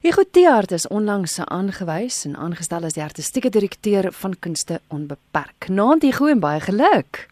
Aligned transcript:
Hugo 0.00 0.22
Tiaart 0.30 0.70
is 0.70 0.88
onlangs 0.88 1.34
aangewys 1.44 2.22
en 2.24 2.36
aangestel 2.36 2.86
as 2.88 2.94
die 2.96 3.02
artistieke 3.04 3.50
direkteur 3.52 4.06
van 4.16 4.32
Kunste 4.40 4.78
Onbeperk. 4.88 5.66
Naand 5.68 6.06
Hugo 6.08 6.30
en 6.32 6.40
baie 6.40 6.60
geluk. 6.64 7.26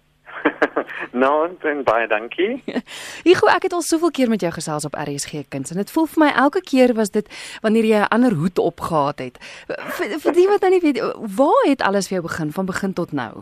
Naand 1.22 1.64
en 1.64 1.80
baie 1.86 2.04
dankie. 2.10 2.58
Hugo, 3.28 3.48
ek 3.48 3.70
het 3.70 3.76
al 3.78 3.86
soveel 3.86 4.12
keer 4.18 4.28
met 4.28 4.44
jou 4.44 4.50
gesels 4.52 4.84
op 4.84 4.98
RSG 5.00 5.46
Kuns 5.48 5.72
en 5.72 5.80
dit 5.80 5.94
voel 5.94 6.10
vir 6.12 6.22
my 6.26 6.28
elke 6.44 6.60
keer 6.60 6.92
was 6.98 7.14
dit 7.16 7.32
wanneer 7.64 7.88
jy 7.88 8.02
'n 8.02 8.12
ander 8.18 8.36
hoed 8.36 8.60
opgehad 8.60 9.24
het. 9.24 9.40
Vir, 9.96 10.18
vir 10.26 10.36
die 10.36 10.46
wat 10.52 10.60
nou 10.60 10.72
nie 10.76 10.84
weet, 10.84 11.00
waar 11.40 11.64
het 11.70 11.80
alles 11.80 12.12
vir 12.12 12.20
jou 12.20 12.26
begin 12.28 12.52
van 12.52 12.68
begin 12.68 12.92
tot 12.92 13.16
nou? 13.16 13.32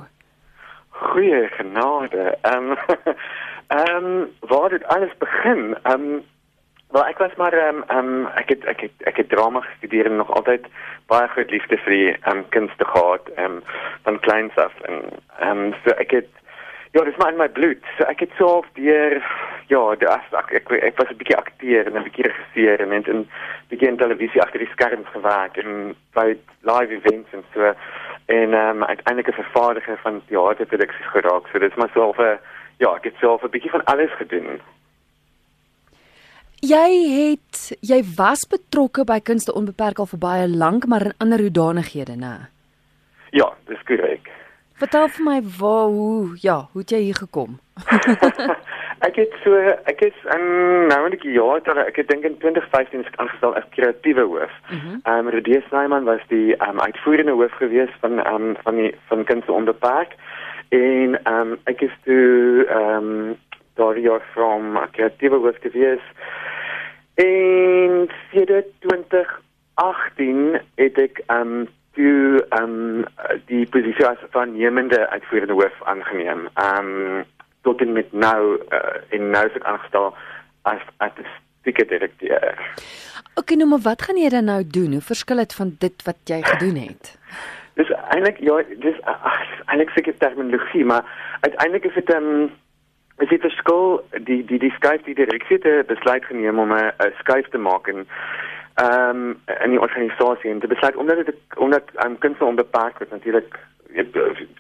Goeie 1.03 1.51
genade. 1.59 2.39
Ehm 2.47 2.71
um, 2.71 2.79
ehm 3.83 4.07
um, 4.07 4.31
waar 4.47 4.71
het 4.71 4.87
alles 4.87 5.19
begin? 5.19 5.75
Ehm 5.83 6.15
um, 6.15 6.25
Wel 6.91 7.07
ek 7.07 7.19
was 7.19 7.35
maar 7.37 7.53
ehm 7.53 7.83
um, 7.89 7.99
um, 7.99 8.27
ek 8.27 8.49
het 8.49 8.65
ek 8.65 8.81
het 8.81 9.07
ek 9.11 9.17
het 9.17 9.29
drama 9.29 9.61
gestudeer 9.61 10.07
en 10.07 10.17
nog 10.17 10.31
altyd 10.31 10.67
baie 11.07 11.29
groot 11.29 11.51
liefde 11.51 11.79
vir 11.79 11.93
die 11.93 12.11
ehm 12.13 12.37
um, 12.37 12.49
kunste 12.49 12.85
gehad 12.85 13.29
ehm 13.35 13.45
um, 13.45 13.63
van 14.03 14.21
kleins 14.21 14.57
af 14.57 14.75
en 14.81 15.03
ehm 15.39 15.65
um, 15.65 15.75
so 15.85 15.91
ek 15.91 16.11
het 16.11 16.31
ja, 16.97 17.05
dis 17.05 17.17
maar 17.17 17.33
in 17.33 17.37
my 17.37 17.49
bloed. 17.49 17.83
So 17.99 18.05
ek 18.05 18.21
het 18.21 18.31
so 18.39 18.47
op 18.63 18.69
deur 18.75 19.19
ja, 19.69 19.81
aspek 20.15 20.53
ek, 20.61 20.71
ek 20.71 20.83
ek 20.93 21.01
was 21.03 21.11
'n 21.11 21.19
bietjie 21.21 21.37
akteur 21.37 21.87
en 21.87 21.99
'n 21.99 22.07
bietjie 22.09 22.29
regisseur 22.29 22.81
en 22.81 22.89
net 22.89 23.09
'n 23.09 23.29
bietjie 23.69 23.89
in 23.89 23.97
televisie 23.97 24.43
agter 24.43 24.59
die 24.65 24.73
skerms 24.73 25.09
gewerk 25.13 25.57
en 25.57 25.97
by 26.15 26.37
live 26.63 26.93
events 26.95 27.33
en 27.33 27.45
so 27.55 27.75
en 28.27 28.55
ehm 28.55 28.77
um, 28.77 28.85
uiteindelik 28.85 29.29
'n 29.29 29.43
vervaardiger 29.43 29.99
van 30.03 30.23
teaterproduksies 30.29 31.13
geraak. 31.13 31.45
So 31.53 31.59
dit 31.59 31.71
is 31.71 31.77
maar 31.77 31.91
so 31.95 32.15
'n 32.17 32.39
ja, 32.79 32.95
ek 32.95 33.05
het 33.05 33.15
so 33.21 33.39
'n 33.43 33.51
bietjie 33.51 33.71
van 33.71 33.85
alles 33.85 34.13
gedoen. 34.17 34.61
Jy 36.65 36.91
het 37.13 37.59
jy 37.85 37.99
was 38.17 38.47
betrokke 38.49 39.05
by 39.05 39.19
Kunste 39.21 39.53
Onbeperk 39.53 39.99
al 40.01 40.09
vir 40.09 40.21
baie 40.21 40.47
lank, 40.49 40.87
maar 40.89 41.05
in 41.11 41.19
ander 41.21 41.43
hoedanighede, 41.45 42.17
né? 42.17 42.49
Ja, 43.37 43.51
dis 43.69 43.83
korrek. 43.85 44.31
Vertel 44.81 45.09
vir 45.09 45.25
my 45.25 45.37
waar 45.59 45.93
hoe 45.93 46.37
ja, 46.41 46.69
hoe 46.73 46.81
het 46.81 46.91
jy 46.91 47.01
hier 47.11 47.19
gekom? 47.21 47.59
ek 49.09 49.19
het 49.21 49.37
so 49.45 49.53
ek 49.85 50.01
is 50.09 50.17
in 50.33 50.47
nou 50.89 51.03
net 51.13 51.27
jaar 51.29 51.61
terug, 51.61 51.91
ek 51.93 52.01
het 52.01 52.09
dink 52.09 52.25
in 52.25 52.39
2015 52.41 53.05
is 53.05 53.11
ek 53.13 53.21
aangestel 53.21 53.57
as 53.61 53.69
kreatiewe 53.77 54.25
hoof. 54.25 54.57
Ehm 54.71 54.81
mm 54.81 55.05
um, 55.13 55.29
Rudie 55.37 55.61
Snyman 55.69 56.09
was 56.09 56.25
die 56.33 56.57
ehm 56.57 56.79
um, 56.79 56.81
uitvoerende 56.81 57.37
hoof 57.37 57.53
gewees 57.61 57.93
van 58.01 58.17
ehm 58.25 58.35
um, 58.35 58.57
van 58.65 58.81
die 58.81 58.95
van 59.13 59.29
Kunste 59.29 59.53
Onbeperk 59.53 60.17
en 60.73 61.21
ehm 61.21 61.53
um, 61.53 61.59
ek 61.69 61.85
is 61.85 61.93
toe 62.09 62.65
ehm 62.65 63.13
um, 63.13 63.37
daar 63.77 63.99
jaar 63.99 64.25
van 64.33 64.89
kreatiewe 64.97 65.37
hoof 65.37 65.61
gewees. 65.61 66.05
En 67.17 68.09
sedert 68.33 68.69
2018 68.85 70.61
het 70.75 70.99
ek 71.01 71.23
um 71.33 71.65
toe 71.97 72.45
um 72.61 73.05
die 73.49 73.65
posisie 73.73 74.05
as 74.07 74.21
waarnemende 74.35 75.09
uitvoerende 75.09 75.57
hoof 75.57 75.83
aangeneem. 75.85 76.49
Um 76.61 77.25
tot 77.67 77.81
en 77.81 77.93
met 77.93 78.13
nou 78.13 78.61
uh, 78.71 78.79
en 79.09 79.31
nou 79.31 79.47
is 79.49 79.57
ek 79.59 79.65
aangestel 79.65 80.13
as 80.71 80.83
artistieke 80.97 81.87
direkteur. 81.89 82.61
Okay, 83.35 83.57
nou 83.57 83.69
maar 83.69 83.85
wat 83.85 84.05
gaan 84.07 84.21
jy 84.21 84.29
dan 84.33 84.47
nou 84.49 84.61
doen? 84.65 84.93
Hoe 84.97 85.07
verskil 85.09 85.43
dit 85.43 85.55
van 85.55 85.73
dit 85.83 86.05
wat 86.07 86.21
jy 86.31 86.43
gedoen 86.45 86.77
het? 86.85 87.17
Dis 87.81 87.91
eintlik 88.13 88.39
ja, 88.45 88.61
dis 88.85 89.01
eintlik 89.67 89.91
seker 89.97 90.17
terminologie, 90.21 90.85
maar 90.85 91.05
uiteindelik 91.41 91.91
is 91.91 91.99
dit 91.99 92.15
um, 92.15 92.53
Is 93.19 93.29
dit 93.29 93.41
verskil 93.41 94.05
die 94.29 94.45
die 94.45 94.59
die 94.59 94.73
skuif 94.77 95.03
die 95.03 95.15
direksie 95.15 95.59
het 95.63 95.87
besluit 95.87 96.25
geneem 96.25 96.59
om 96.59 96.73
'n 96.73 96.93
skuif 97.19 97.49
te 97.49 97.59
maak 97.59 97.89
en 97.89 98.07
ehm 98.75 99.11
um, 99.11 99.41
in 99.65 99.71
die 99.71 99.81
organisasie 99.81 100.51
en 100.51 100.59
te 100.61 100.67
besluit 100.67 100.97
omdat 100.97 101.27
dit 101.27 101.37
omdat 101.57 101.85
ehm 101.95 102.11
um, 102.11 102.19
kunste 102.19 102.45
onbeperk 102.45 102.99
word 102.99 103.11
natuurlik 103.11 103.59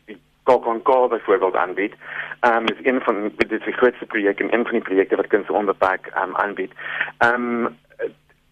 die 0.05 0.19
KAKNK 0.43 1.09
byvoorbeeld 1.09 1.57
aanbied. 1.57 1.95
Ehm 2.41 2.56
um, 2.56 2.65
is 2.65 2.87
een 2.87 3.00
van 3.00 3.33
dit 3.37 3.53
is 3.53 3.65
die 3.65 3.72
grootste 3.81 4.06
projek 4.06 4.41
en 4.41 4.55
een 4.55 4.62
van 4.62 4.73
die 4.73 4.88
projekte 4.88 5.17
wat 5.17 5.27
kunste 5.27 5.53
onbeperk 5.53 6.06
ehm 6.06 6.28
um, 6.28 6.37
aanbied. 6.37 6.73
Ehm 7.19 7.67
um, 7.67 7.77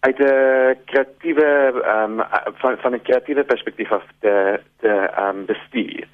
uit 0.01 0.19
'n 0.19 0.77
kreatiewe 0.85 1.81
ehm 1.85 2.21
um, 2.21 2.27
van 2.55 2.77
van 2.79 2.95
'n 2.95 3.03
kreatiewe 3.03 3.45
perspektief 3.45 3.93
af 3.93 4.05
te 4.21 4.61
te 4.81 4.89
ehm 4.89 5.37
um, 5.37 5.45
bestuur. 5.45 6.05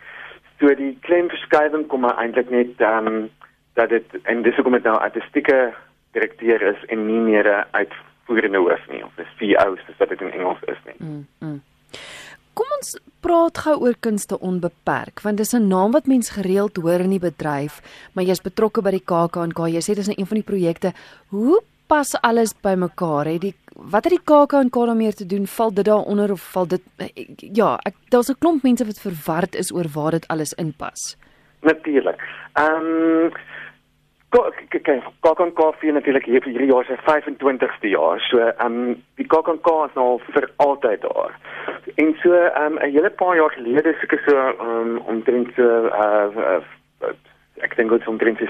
So 0.59 0.75
die 0.75 0.99
klein 1.01 1.29
verskywing 1.29 1.87
kom 1.87 2.05
eintlik 2.05 2.51
net 2.51 2.81
ehm 2.81 3.07
um, 3.07 3.31
dat 3.75 3.89
dit 3.89 4.05
en 4.23 4.43
dis 4.43 4.55
hoekom 4.55 4.73
dit 4.73 4.83
nou 4.83 4.97
artistieke 4.99 5.75
direkteur 6.13 6.63
is 6.63 6.85
en 6.89 7.07
nie 7.07 7.21
meer 7.21 7.47
'n 7.47 7.65
uitvoerende 7.71 8.59
hoof 8.59 8.89
nie 8.89 9.05
of 9.05 9.19
'n 9.19 9.27
CEO 9.39 9.77
soos 9.77 9.99
wat 9.99 10.09
dit 10.09 10.21
in 10.21 10.33
Engels 10.33 10.63
is 10.67 10.81
nie. 10.85 10.99
Mm, 10.99 11.27
mm. 11.39 11.63
Kom 12.55 12.67
ons 12.77 12.99
praat 13.21 13.59
gou 13.59 13.77
oor 13.81 13.95
kunste 14.01 14.39
onbeperk 14.39 15.21
want 15.23 15.37
dis 15.37 15.55
'n 15.55 15.69
naam 15.69 15.91
wat 15.93 16.07
mens 16.07 16.31
gereeld 16.31 16.77
hoor 16.77 17.01
in 17.01 17.11
die 17.11 17.27
bedryf, 17.31 17.81
maar 18.13 18.25
jy's 18.25 18.43
betrokke 18.43 18.83
by 18.83 18.91
die 18.91 19.05
KAKNK. 19.05 19.59
Jy 19.59 19.81
sê 19.81 19.95
dis 19.95 20.07
nou 20.07 20.19
een 20.19 20.27
van 20.27 20.37
die 20.37 20.51
projekte. 20.53 20.93
Hoe 21.29 21.63
pas 21.87 22.15
alles 22.21 22.55
bymekaar? 22.63 23.27
Het 23.27 23.41
die 23.41 23.55
wat 23.75 24.05
het 24.05 24.13
die 24.13 24.25
KAKNK 24.25 24.75
daarmee 24.75 25.13
te 25.13 25.27
doen? 25.27 25.47
Val 25.47 25.75
dit 25.75 25.85
daaronder 25.85 26.33
of 26.33 26.41
val 26.41 26.67
dit 26.67 26.83
ja, 27.37 27.79
ek 27.85 27.95
daar's 28.09 28.31
'n 28.31 28.39
klomp 28.39 28.63
mense 28.63 28.85
wat 28.85 29.01
verward 29.01 29.55
is 29.55 29.73
oor 29.73 29.87
waar 29.95 30.11
dit 30.11 30.29
alles 30.29 30.53
inpas. 30.53 31.17
Natuurlik. 31.61 32.21
Ehm 32.55 33.25
um, 33.25 33.33
kyk 34.31 35.03
KAKNK 35.27 35.61
vir 35.81 35.93
natuurlik 35.93 36.27
hier 36.31 36.43
vir 36.45 36.53
hierdie 36.55 36.71
jaar 36.71 36.85
se 36.87 36.97
25ste 37.07 37.91
jaar. 37.91 38.21
So 38.29 38.39
ehm 38.39 38.67
um, 38.67 39.03
die 39.19 39.27
KAKNK 39.27 39.67
is 39.89 39.97
nou 39.99 40.21
vir 40.35 40.47
altyd 40.57 41.03
daar. 41.03 41.35
En 41.97 42.15
so 42.23 42.35
ehm 42.35 42.79
um, 42.79 42.79
'n 42.79 42.93
hele 42.95 43.11
paar 43.11 43.37
jaar 43.37 43.51
gelede 43.51 43.95
seker 44.01 44.23
so 44.27 44.37
um, 44.67 44.99
omtrent 44.99 45.51
so 45.57 45.67
uh, 45.87 46.29
uh 46.37 47.15
ek 47.61 47.77
dink 47.77 47.91
dit 47.91 48.09
omtrent 48.09 48.41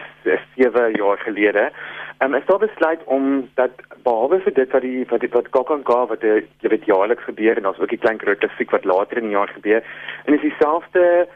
7 0.57 0.93
jaar 0.97 1.19
gelede. 1.19 1.71
Ehm 2.19 2.35
um, 2.35 2.35
is 2.35 2.47
daar 2.47 2.59
besluit 2.59 3.05
om 3.05 3.49
dat 3.55 3.71
behalwe 4.03 4.41
vir 4.41 4.55
dit 4.55 4.71
wat 4.73 4.83
die 4.83 5.05
wat 5.09 5.21
die 5.21 5.33
wat 5.33 5.51
KAKNK 5.51 5.89
wat 6.09 6.23
jy 6.23 6.69
weet 6.69 6.85
jaarliks 6.85 7.25
gebeur 7.25 7.57
en 7.57 7.63
daar's 7.63 7.81
ook 7.81 7.89
die 7.97 8.05
klein 8.05 8.21
groot 8.21 8.45
fik 8.57 8.71
wat 8.71 8.85
later 8.85 9.17
in 9.17 9.33
die 9.33 9.39
jaar 9.39 9.49
gebeur. 9.49 9.83
En 10.25 10.35
is 10.35 10.41
dieselfde 10.41 11.29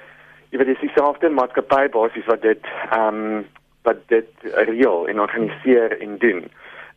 jy 0.51 0.59
weet 0.59 0.67
dis 0.67 0.87
dieselfde 0.87 1.29
maatskappy 1.29 1.89
basies 1.89 2.27
wat 2.27 2.43
dit 2.43 2.65
ehm 2.91 3.25
um, 3.25 3.47
wat 3.85 4.01
dit 4.13 4.31
reël 4.69 5.09
en 5.09 5.21
organiseer 5.21 6.01
en 6.01 6.19
doen. 6.19 6.45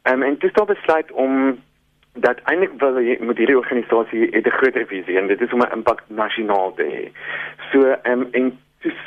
Um, 0.04 0.24
en 0.24 0.38
dit 0.40 0.44
is 0.44 0.66
besluit 0.66 1.12
om 1.12 1.60
dat 2.14 2.40
eintlik 2.50 2.72
wil 2.82 3.00
jy 3.02 3.18
moet 3.22 3.38
hierdie 3.38 3.58
organisasie 3.58 4.30
'n 4.32 4.50
groter 4.60 4.86
visie 4.88 5.18
en 5.18 5.28
dit 5.28 5.42
is 5.42 5.54
om 5.54 5.62
'n 5.62 5.74
impak 5.74 6.02
nasionaal 6.08 6.74
te 6.74 6.84
hê. 6.84 7.04
So 7.72 7.96
um, 8.12 8.28
en 8.32 8.58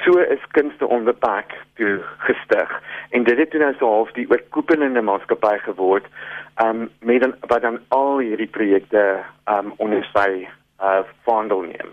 so 0.05 0.19
is 0.19 0.43
kunste 0.51 0.87
onbeperk 0.87 1.55
toe 1.75 2.01
gestig 2.19 2.83
en 3.11 3.25
dit 3.25 3.39
het 3.39 3.53
nou 3.53 3.75
so 3.79 3.87
half 3.87 4.13
die 4.13 4.27
oorkoepelende 4.31 5.03
maatskappy 5.03 5.59
geword 5.59 6.07
um 6.65 6.91
met 7.01 7.21
dan 7.21 7.35
wat 7.41 7.63
dan 7.63 7.79
al 7.89 8.19
hierdie 8.19 8.51
projekte 8.51 9.25
um 9.47 9.73
onder 9.77 10.05
sy 10.13 10.49
uh 10.81 11.03
fondel 11.23 11.61
neem. 11.61 11.91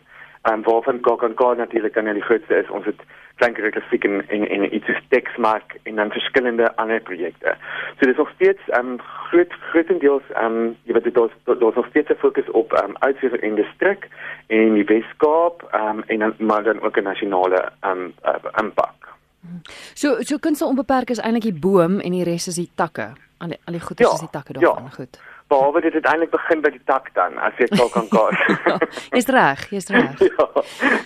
Um 0.51 0.63
waarvan 0.63 0.99
Coca-Cola 0.99 1.53
natuurlik 1.53 1.97
aan 1.97 2.13
die 2.13 2.29
grootste 2.29 2.55
is 2.55 2.69
ons 2.69 2.85
het 2.85 3.01
klein 3.37 3.55
grafiek 3.55 4.03
en 4.03 4.21
en 4.27 4.47
en 4.49 4.75
iets 4.75 4.85
soos 4.85 5.01
teksmark 5.13 5.77
en 5.83 5.95
dan 5.95 6.11
verskillende 6.11 6.75
ander 6.75 7.01
projekte. 7.01 7.55
So 7.99 8.05
dis 8.05 8.17
nog 8.17 8.31
steeds 8.35 8.69
ehm 8.69 8.87
um, 8.87 8.99
groot 9.29 9.53
grootendeels 9.69 10.27
ehm 10.33 10.45
um, 10.45 10.75
jy 10.83 10.93
weet 10.93 11.03
dit 11.03 11.17
is 11.17 11.35
daar's 11.59 11.75
nog 11.75 11.87
steeds 11.89 12.09
'n 12.09 12.21
fokus 12.23 12.49
op 12.51 12.73
ehm 12.73 12.89
um, 12.89 12.95
uitvoer 12.99 13.43
in 13.43 13.55
die 13.55 13.69
streek 13.75 14.07
en 14.47 14.73
die 14.73 14.85
Weskaap 14.85 15.67
ehm 15.71 15.97
um, 15.97 16.03
en 16.07 16.19
dan 16.19 16.33
maar 16.37 16.63
dan 16.63 16.81
ook 16.81 16.97
'n 16.97 17.03
nasionale 17.03 17.71
ehm 17.79 17.97
um, 17.97 18.13
uh, 18.25 18.61
impak. 18.63 18.95
So 19.93 20.15
so 20.19 20.37
kunste 20.37 20.65
onbeperk 20.65 21.09
is 21.09 21.19
eintlik 21.19 21.43
die 21.43 21.59
boom 21.59 21.99
en 21.99 22.11
die 22.11 22.23
res 22.23 22.47
is 22.47 22.55
die 22.55 22.71
takke. 22.75 23.13
Al 23.37 23.47
die 23.47 23.59
al 23.65 23.73
die 23.73 23.81
goeie 23.81 24.07
ja, 24.07 24.13
is 24.13 24.19
die 24.19 24.29
takke 24.31 24.53
daarvan. 24.53 24.83
Ja. 24.83 24.89
Goed 24.89 25.19
behalwe 25.47 25.81
dit 25.81 25.93
uiteindelik 25.93 26.31
begin 26.31 26.61
by 26.61 26.71
die 26.75 26.83
tak 26.85 27.09
dan 27.15 27.37
as 27.43 27.55
jy 27.61 27.67
dalk 27.71 27.93
kan 27.95 28.07
kaas. 28.11 28.39
Jy's 29.15 29.29
reg, 29.31 29.67
jy's 29.71 29.89
reg. 29.93 30.23
ja. 30.31 30.47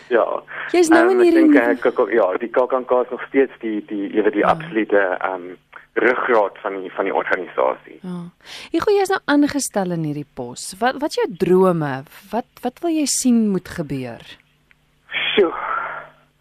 Ja. 0.09 0.27
Jy's 0.73 0.89
nou 0.93 1.03
um, 1.05 1.11
in 1.15 1.25
hierdie 1.25 1.47
dink 1.51 1.85
ek 1.85 1.99
ja, 2.13 2.29
die 2.41 2.49
kalkankaas 2.53 3.11
nog 3.13 3.21
steeds 3.29 3.53
die 3.63 3.79
die 3.89 4.09
ewe 4.17 4.33
die 4.33 4.45
ja. 4.45 4.55
absolute 4.55 5.03
ehm 5.19 5.51
um, 5.51 5.51
ruggraat 5.99 6.55
van 6.63 6.77
die 6.79 6.91
van 6.95 7.07
die 7.09 7.13
organisasie. 7.13 7.97
Ja. 7.99 8.21
Ek 8.71 8.85
gou 8.85 8.93
jy's 8.95 9.11
nou 9.11 9.19
aangestel 9.33 9.91
in 9.97 10.05
hierdie 10.07 10.27
pos. 10.39 10.69
Wat 10.79 11.01
wat 11.03 11.11
is 11.11 11.19
jou 11.19 11.27
drome? 11.43 11.91
Wat 12.31 12.63
wat 12.63 12.79
wil 12.83 12.95
jy 12.95 13.03
sien 13.11 13.49
moet 13.51 13.67
gebeur? 13.67 14.23
Sjoe. 15.33 15.51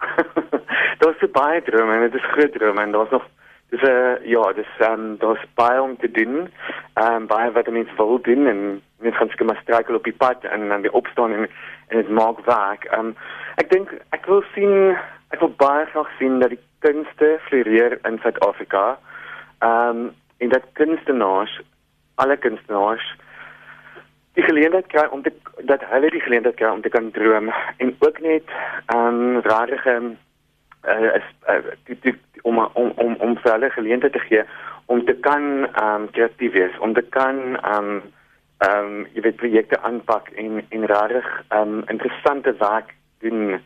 Daar's 1.01 1.27
baie 1.35 1.63
drome 1.67 1.97
en 1.97 2.07
dit 2.07 2.17
is 2.21 2.31
groot 2.35 2.53
drome 2.53 2.83
en 2.83 2.93
daar's 2.93 3.11
nog 3.11 3.25
dis 3.71 3.83
'n 3.83 3.91
uh, 3.91 4.27
ja, 4.27 4.53
dis 4.53 4.73
ehm 4.79 4.93
um, 4.93 5.17
daar's 5.19 5.45
baie 5.55 5.83
om 5.83 5.97
te 5.97 6.11
doen. 6.11 6.51
Ehm 6.95 7.15
um, 7.15 7.27
baie 7.27 7.51
wat 7.51 7.71
mense 7.71 7.97
wil 7.97 8.21
doen 8.21 8.47
en 8.47 8.83
mense 8.99 9.19
gaan 9.19 9.29
skema 9.29 9.55
struikel 9.61 9.95
op 9.95 10.05
die 10.05 10.17
pad 10.23 10.45
en 10.45 10.69
dan 10.69 10.81
weer 10.81 10.93
opstaan 10.93 11.33
en 11.33 11.49
en 11.89 11.97
dit 11.97 12.09
maak 12.09 12.45
werk. 12.45 12.85
Ehm 12.85 13.07
um, 13.07 13.17
ek 13.55 13.71
dink 13.71 13.93
ek 14.11 14.27
wil 14.27 14.43
sien 14.55 14.97
ek 15.31 15.41
wil 15.41 15.55
baie 15.57 15.87
graag 15.87 16.11
sien 16.19 16.39
dat 16.39 16.51
die 16.51 16.65
kunste 16.79 17.39
floreer 17.47 17.99
in 18.03 18.19
Suid-Afrika. 18.19 18.99
Ehm 19.59 19.97
um, 19.97 20.15
en 20.39 20.49
dat 20.49 20.65
kunstenaars 20.73 21.61
alle 22.15 22.37
kunstenaars 22.37 23.17
die 24.33 24.43
geleentheid 24.43 24.87
kry 24.87 25.07
om 25.11 25.23
te 25.23 25.33
dat 25.69 25.85
hulle 25.93 26.11
die 26.11 26.21
geleentheid 26.21 26.57
kry 26.57 26.71
om 26.71 26.83
te 26.83 26.89
kan 26.89 27.11
droom 27.11 27.51
en 27.77 27.97
ook 27.99 28.21
net 28.21 28.45
ehm 28.87 29.07
um, 29.07 29.41
rarige 29.41 30.17
uh, 30.89 31.15
is 31.17 31.29
uh, 31.49 31.73
die, 31.85 31.99
die, 32.03 32.15
om 32.43 32.59
om 32.59 32.93
om 32.97 33.17
om 33.19 33.37
vir 33.43 33.53
hulle 33.53 33.71
geleentheid 33.71 34.13
te 34.13 34.25
gee 34.29 34.45
om 34.91 35.05
te 35.05 35.15
kan 35.15 35.45
ehm 35.67 36.03
um, 36.03 36.11
kreatief 36.11 36.53
wees, 36.53 36.79
om 36.79 36.95
te 36.95 37.03
kan 37.03 37.39
ehm 37.57 37.91
um, 37.91 38.03
ehm 38.59 38.87
um, 38.87 39.07
jy 39.15 39.23
weet 39.23 39.37
projekte 39.37 39.79
aanpak 39.83 40.31
en 40.43 40.65
en 40.69 40.87
rarig 40.87 41.29
ehm 41.49 41.75
um, 41.77 41.83
interessante 41.87 42.55
werk 42.59 42.95
doen 43.25 43.61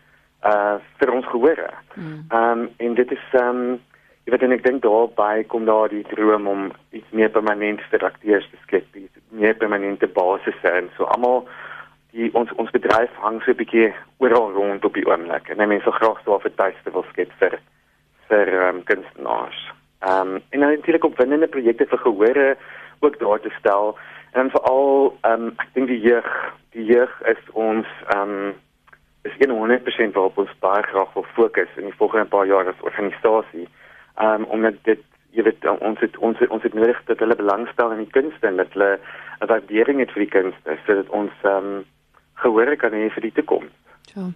uh 0.51 0.77
vir 0.99 1.13
ons 1.13 1.27
gehore. 1.33 1.71
Hmm. 1.95 2.25
Ehm 2.29 2.61
um, 2.61 2.69
en 2.77 2.95
dit 2.95 3.13
is 3.17 3.27
ehm 3.33 3.63
um, 3.63 3.81
jy 4.25 4.33
weet 4.33 4.45
en 4.47 4.57
ek 4.57 4.65
dink 4.65 4.83
daarby 4.83 5.45
kom 5.53 5.65
daar 5.65 5.89
die 5.89 6.05
droom 6.13 6.47
om 6.49 6.69
iets 6.91 7.11
meer 7.11 7.33
permanent 7.33 7.81
vir 7.91 8.05
akteurs 8.05 8.51
te 8.51 8.61
skep, 8.67 8.95
iets 8.95 9.19
meer 9.29 9.57
permanente 9.57 10.07
basisse 10.07 10.71
en 10.71 10.91
so 10.97 11.09
almal 11.17 11.49
die 12.15 12.31
ons 12.39 12.53
ons 12.63 12.71
bedryf 12.71 13.15
hang 13.27 13.41
so 13.43 13.51
'n 13.51 13.61
bietjie 13.61 13.93
oral 14.19 14.53
rond 14.53 14.85
op 14.85 14.95
die 14.95 15.07
oomblik 15.07 15.49
en 15.49 15.69
mense 15.69 15.91
graag 15.91 16.21
so 16.25 16.39
'n 16.39 16.55
tuiste 16.57 16.91
wil 16.93 17.07
skep 17.11 17.31
vir 17.39 17.59
vir 18.29 18.49
um, 18.67 18.83
kunstenaars. 18.85 19.61
Ehm 20.01 20.35
um, 20.35 20.43
en 20.51 20.61
natuurlik 20.61 21.05
op 21.05 21.19
winnende 21.19 21.49
projekte 21.49 21.87
vir 21.87 21.99
gehore 21.99 22.57
ook 23.01 23.19
daar 23.19 23.41
te 23.41 23.51
stel 23.59 23.99
en 24.33 24.51
veral 24.51 25.17
ehm 25.21 25.43
um, 25.43 25.55
ek 25.59 25.69
dink 25.75 25.89
die 25.89 26.01
jeug, 26.01 26.31
die 26.71 26.85
jeug 26.85 27.13
is 27.33 27.43
ons 27.53 27.87
ehm 28.15 28.31
um, 28.31 28.55
is 29.25 29.33
100% 29.39 30.13
waarop 30.13 30.39
ons 30.39 30.59
baie 30.61 30.83
graag 30.83 31.13
wil 31.15 31.27
fokus 31.35 31.69
in 31.77 31.85
die 31.85 31.97
volgende 31.97 32.29
paar 32.29 32.47
jaar 32.47 32.69
as 32.69 32.87
organisasie. 32.91 33.69
Ehm 34.17 34.43
um, 34.43 34.45
omdat 34.45 34.75
dit 34.83 35.03
jy 35.31 35.43
weet 35.43 35.67
ons 35.81 36.01
het 36.01 36.17
ons 36.17 36.39
het, 36.39 36.51
ons 36.51 36.63
het 36.63 36.75
nodig 36.75 37.01
dat 37.05 37.19
hulle 37.19 37.37
belangstel 37.37 37.91
in 37.91 38.05
die 38.05 38.15
kunste 38.17 38.47
en 38.47 38.57
dat 38.57 38.73
hulle 38.73 38.99
'n 39.41 39.47
waardering 39.47 39.99
het 39.99 40.13
vir 40.13 40.23
die 40.27 40.35
kunste 40.39 40.79
sodat 40.87 41.09
ons 41.09 41.33
ehm 41.43 41.57
um, 41.57 41.85
gehoor 42.43 42.77
kan 42.77 42.93
hê 42.93 43.11
vir 43.15 43.29
die 43.29 43.33
toekoms. 43.33 43.71
Ja. 44.15 44.31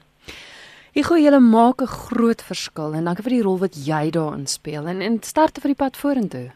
Ek 0.98 1.06
glo 1.06 1.18
julle 1.20 1.40
maak 1.40 1.82
'n 1.82 1.86
groot 1.86 2.42
verskil 2.42 2.94
en 2.94 3.04
dankie 3.04 3.22
vir 3.22 3.36
die 3.36 3.42
rol 3.42 3.58
wat 3.58 3.74
jy 3.74 4.10
daarin 4.10 4.46
speel 4.46 4.88
en 4.88 5.02
en 5.02 5.22
starte 5.22 5.60
vir 5.60 5.74
die 5.74 5.82
pad 5.84 5.96
vorentoe. 5.96 6.50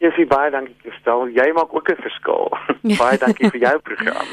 Sy 0.00 0.24
baie 0.26 0.50
dankie 0.50 0.76
gestel. 0.82 1.28
Jy 1.28 1.52
maak 1.52 1.72
ook 1.74 1.88
'n 1.88 2.02
verskil. 2.02 2.48
baie 3.02 3.18
dankie 3.18 3.50
vir 3.50 3.60
jou 3.60 3.78
program. 3.78 4.26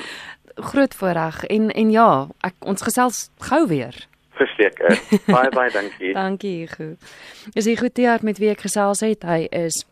Groot 0.56 0.94
voorreg 0.96 1.44
en 1.46 1.72
en 1.72 1.92
ja, 1.92 2.28
ek 2.44 2.56
ons 2.60 2.82
gesels 2.82 3.30
gou 3.40 3.68
weer. 3.68 3.96
Verseker. 4.38 5.00
Baie 5.26 5.50
baie 5.50 5.72
dankie. 5.72 6.14
dankie, 6.24 6.68
goed. 6.68 6.98
Is 7.56 7.66
hy 7.66 7.76
goed 7.76 7.98
hier 7.98 8.20
met 8.22 8.38
wie 8.38 8.50
ek 8.50 8.62
gesels 8.62 9.00
het? 9.00 9.24
Hy 9.24 9.48
is 9.52 9.86